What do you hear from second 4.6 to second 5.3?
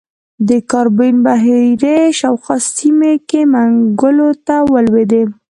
ولوېدې.